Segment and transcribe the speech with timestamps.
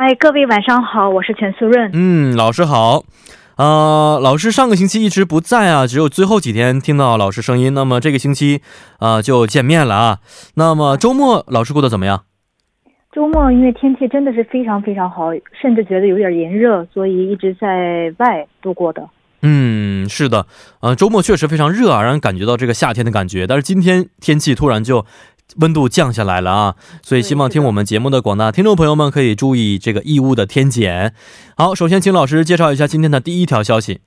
[0.00, 1.90] 哎，各位晚上好，我是全素润。
[1.92, 3.04] 嗯，老师好。
[3.56, 7.74] 呃，老师上个星期一直不在啊，只有最后几天听到老师声音。
[7.74, 8.62] 那么这个星期
[8.98, 10.18] 啊就见面了啊。
[10.54, 12.24] 那么周末老师过得怎么样？
[13.12, 19.06] 周末因为天气真的是非常非常好，甚至觉得有点炎热，所以一直在外度过的。
[19.42, 20.46] 嗯，是的，
[20.80, 23.46] 呃，周末确实非常热啊，让人感觉到这个夏天的感觉。
[23.46, 25.04] 但是今天天气突然就
[25.58, 31.14] 温度降下来了啊，所以希望听我们节目的广大听众朋友们可以注意这个异物的添减。
[31.56, 34.00] 好，首先请老师介绍一下今天的第一条消息。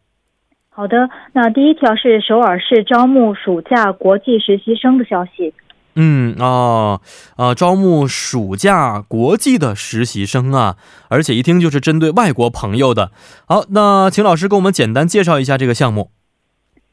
[0.69, 5.53] 好的，那第一条是首尔市招募暑假国际实习生的消息。
[5.95, 6.99] 嗯啊
[7.35, 10.75] 啊，招募暑假国际的实习生啊，
[11.09, 13.11] 而且一听就是针对外国朋友的。
[13.45, 16.09] 好，那请老师给我们简单介绍一下这个项目。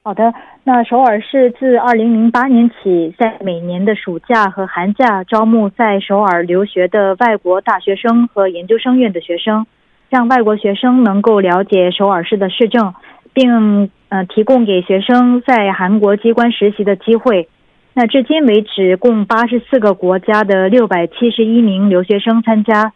[0.02, 0.22] 好的，
[0.62, 9.66] 那首尔市自二零零八年起，在每年的暑假和寒假招募在首尔留学的外国大学生和研究生院的学生，
[10.10, 12.92] 让外国学生能够了解首尔市的市政，
[13.32, 17.48] 并呃提供给学生在韩国机关实习的机会。
[17.94, 22.92] 那至今为止，共八十四个国家的六百七十一名留学生参加。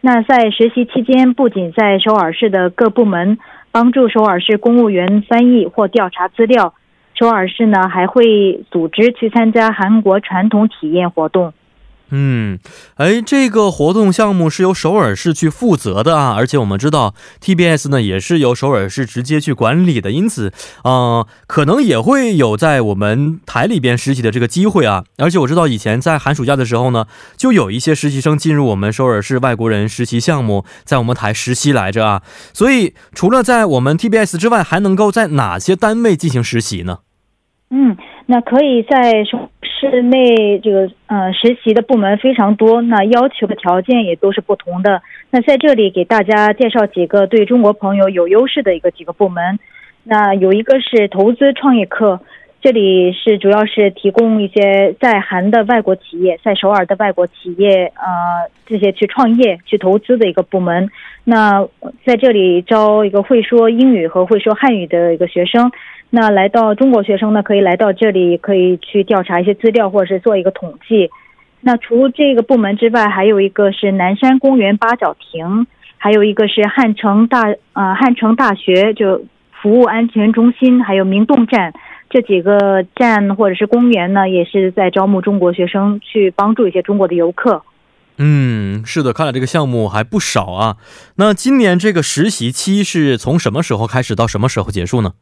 [0.00, 3.38] 那在实习期间，不仅在首尔市的各部门
[3.70, 6.74] 帮助首尔市公务员翻译或调查资料，
[7.14, 11.52] 首尔市呢还会组织去参加韩国传统体验活动。
[12.10, 12.60] 嗯，
[12.96, 20.52] 哎，这个活动项目是由首尔市去负责的啊，而且我们知道 TBS 呢也是由首尔市直接去管理的，因此，
[20.84, 25.04] 呃，可能也会有在我们台里边实习的这个机会啊。
[25.16, 32.22] 而且我知道以前在寒暑假的时候呢，就有一些实习生进入我们首尔市外国人实习项目，在我们台实习来着啊。
[32.52, 36.98] 所以，除了在我们 TBS 之外，还能够在哪些单位进行实习呢？
[37.76, 37.96] 嗯，
[38.26, 39.50] 那可以在首。
[39.76, 45.02] 市内这个呃实习的部门非常多，那要求的条件也都是不同的。
[45.30, 49.58] 那在这里给大家介绍几个对中国朋友有优势的一个几个部门。
[50.04, 52.20] 那有一个是投资创业课，
[52.62, 60.88] 这里是主要是提供一些在韩的外国企业，在首尔的外国企业呃这些去创业去投资的一个部门。
[61.24, 61.66] 那
[62.06, 65.70] 在这里招一个会说英语和会说汉语的一个学生。
[66.14, 71.10] 那来到中国学生呢，可以来到这里，可以去调查一些资料，或者是做一个统计。
[71.60, 75.66] 那除这个部门之外，还有一个是南山公园八角亭，
[75.98, 77.42] 还有一个是汉城大
[77.72, 79.24] 呃汉城大学就
[79.60, 81.74] 服务安全中心，还有明洞站
[82.08, 87.64] 这几个站或者是公园呢，也是在招募中国学生去帮助一些中国的游客。
[88.18, 90.76] 嗯，是的，看来这个项目还不少啊。
[91.16, 95.14] 那今年这个实习期是从什么时候开始到什么时候结束呢？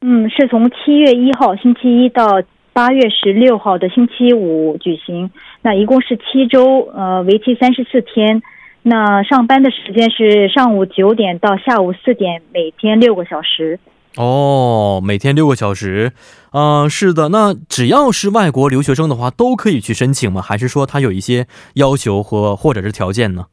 [0.00, 2.40] 嗯，是从七月一号星期一到
[2.72, 5.30] 八月十六号的星期五举行。
[5.60, 8.40] 那一共是七周，呃，为期三十四天。
[8.82, 13.80] 那上班的时间是上午九点到下午四点，每天六个小时。
[14.16, 16.12] 哦，每天六个小时。
[16.52, 17.30] 嗯，是的。
[17.30, 20.40] 那只要是外国留学生的话，都可以去申请吗？
[20.40, 23.46] 还是说他有一些要求和或者是条件呢？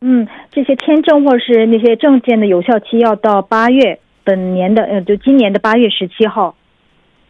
[0.00, 4.00] 嗯，这些签证或者是那些证件的有效期要到八月。
[4.28, 6.54] 本年的呃，就今年的八月十七号。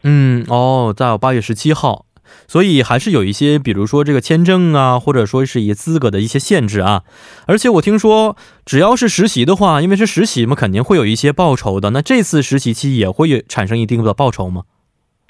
[0.03, 2.07] 嗯，哦，在八月十七号，
[2.49, 7.05] 所以还是有一些，比如说这个签证啊，或者说是一些资格的一些限制啊。
[7.47, 11.91] 而且我听说，只要是实习的话，因为是实习嘛，肯定会有一些报酬的。
[11.91, 14.65] 那这次实习期也会产生一定的报酬吗？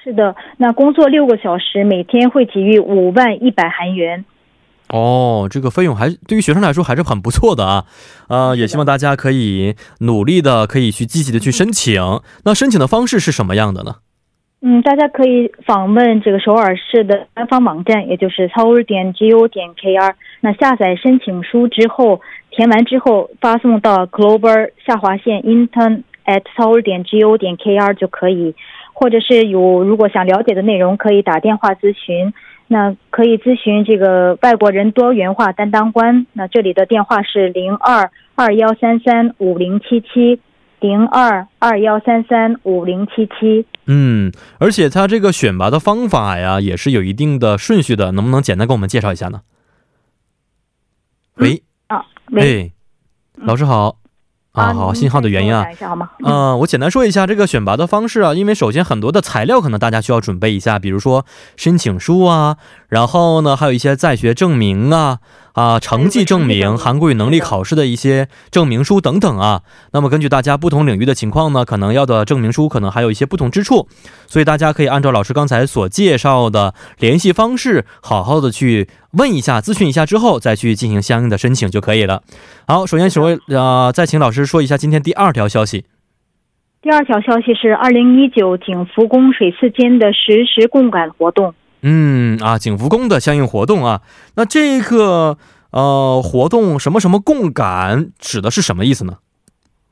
[0.02, 4.24] 是的，那工作六个小时，每天会给予五万一百韩元。
[4.90, 7.84] 哦，这个费用还对于学生来说还是很不错的啊，
[8.28, 12.00] 呃，也希望大家可以努力的，可以去积极的去申请。
[12.44, 13.96] 那申请的方式是什么样的呢？
[14.60, 20.14] 嗯，大家可以访问这个首尔市的官方网站，也就是 s o u 点 go 点 kr。
[20.40, 22.20] 那下载申请书之后，
[22.50, 28.54] 填完之后发送到 global 下划线 intern at s o u 点 go 点 kr 就可以，
[28.94, 32.32] 或者是有如果想了解的内容，可以打电话咨询。
[32.68, 36.26] 那可以咨询这个外国人多元化担当官。
[36.34, 40.40] 那这里的电话是零二二幺三三五零七七，
[40.78, 43.66] 零二二幺三三五零七七。
[43.86, 44.30] 嗯，
[44.60, 49.40] 而且他这个选拔的方法呀，也是有一定的顺序的，能不能简单给我们介绍一下呢？
[51.36, 52.72] 喂，啊，喂，
[53.34, 53.96] 老师好。
[54.58, 55.64] 啊，好，信号的原因啊。
[56.24, 61.24] 嗯、 我简单说一下这个选拔的方式啊，因为首先很多的材料可能大家需要准备一下，比如说
[61.56, 62.56] 申请书啊，
[62.88, 65.18] 然后呢还有一些在学证明啊
[65.52, 69.62] 啊成绩证明、韩国语能力考试的一些证明书等等啊。
[69.92, 73.88] 那么根据大家不同领域的情况呢，可能要的证明书可能还有一些不同之处，
[74.26, 82.22] 所以大家可以按照老师刚才所介绍的联系方式，好好的去问一下、咨询一下之后，再去进行相应的申请就可以了。
[82.66, 85.84] 好，首先首位呃，再请老师说一下今天第二条消息。
[86.80, 91.52] 第二条消息是二零一九景福宫水寺间的实时共感活动。
[91.82, 94.02] 嗯啊，景福宫的相应活动啊，
[94.36, 95.38] 那这个
[95.70, 99.18] 呃活动什么什么共感指的是什么意思呢？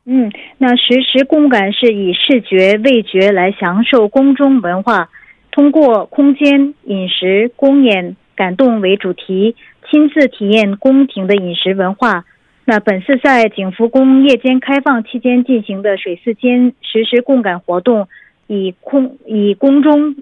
[0.04, 5.10] 嗯，那实时共感是以视觉、味觉来享受宫中文化，
[5.50, 9.56] 通过空间、饮食、公演、感动为主题，
[9.90, 12.24] 亲自体验宫廷的饮食文化。
[12.64, 18.08] 那本次在景福宫夜间开放期间进行的水寺间实时共感活动，
[18.48, 20.16] 以空以宫中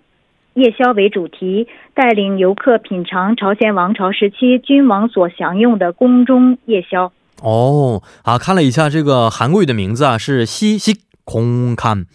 [0.54, 7.12] 夜宵为主题，带领游客品尝朝鲜王朝时期君王所享用的宫中夜宵。
[7.42, 12.06] 哦啊，看了一下这个韩国语的名字啊，是西西空看。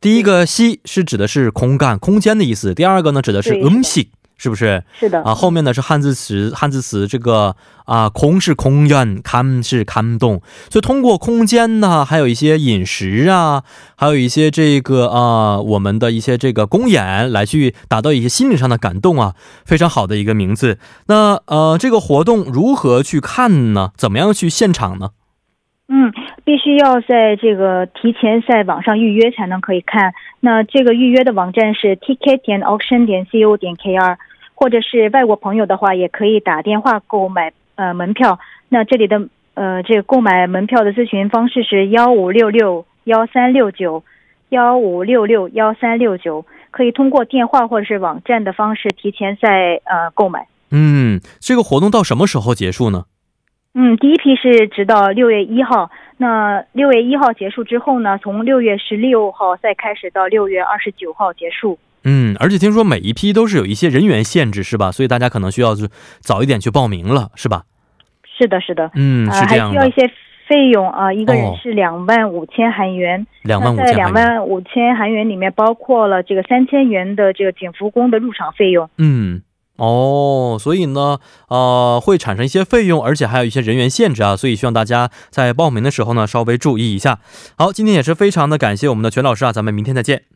[0.00, 4.10] 第一个西是指的是空干空间的意思，第二个呢指的是嗯西，
[4.42, 4.82] 是不是？
[4.98, 7.54] 是的，啊，后面呢是汉字词，汉字词这个
[7.84, 13.62] 啊，空是空愿，看是看动，所以通过空间呢，还有一些饮食啊，
[13.94, 20.80] 还有一些这个啊，我们的一些这个公演来去达到一些心理上的感动啊，非常好的一个名字。
[21.06, 23.92] 那呃，这个活动如何去看呢？
[23.96, 25.10] 怎么样去现场呢？
[25.88, 26.10] 嗯，
[26.42, 30.14] 必须要在这个提前在网上预约才能可以看。
[30.40, 34.16] 那这个预约的网站是 ticket 点 auction 点 co 点 kr，
[34.62, 38.38] 或者是外国朋友的话，也可以打电话购买呃门票。
[38.68, 39.20] 那这里的
[39.54, 44.04] 呃这个购买门票的咨询方式是幺五六六幺三六九
[44.50, 50.46] 幺五六六幺三六九，可以通过电话或者是网站的方式提前在呃购买。
[50.70, 53.06] 嗯，这个活动到什么时候结束呢？
[53.74, 61.80] 嗯，第一批是直到六月一号，那六月一号结束之后呢，从六月十六号再开始到六月二十九号结束。
[62.04, 64.90] 嗯，而且听说每一批都是有一些人员限制，是吧？
[64.90, 65.88] 所以大家可能需要就
[66.20, 67.62] 早一点去报名了，是吧？
[68.38, 70.14] 是的，是的，嗯，呃，是这样的还需要一，些
[70.48, 73.26] 费用啊、一个哦人是两万五千韩元。
[73.42, 74.36] 两万五那在两千韩元。
[74.36, 78.90] 万五千韩元里面包括了这个三千元的这个景福宫的入场费用。
[78.98, 79.42] 嗯，
[79.76, 87.20] 哦，所以呢，呃，会产生一些费用，而且还有一些人员限制啊，所以希望大家在报名的时候呢，稍微注意一下。
[87.56, 90.31] 好，今天也是非常的感谢我们的全老师啊，咱们明天再见。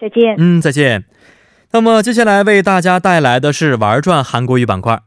[0.00, 0.36] 再见。
[0.38, 1.04] 嗯，再见。
[1.72, 5.00] 那么接下来为大家带来的是玩转韩国语板块。